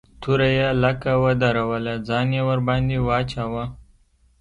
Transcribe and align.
توره 0.21 0.49
يې 0.57 0.67
لکه 0.83 1.11
ودروله 1.23 1.95
ځان 2.07 2.27
يې 2.37 2.41
ورباندې 2.49 2.97
واچاوه. 3.07 3.65